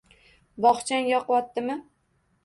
[0.65, 1.75] Bog'chang yoqvottimi?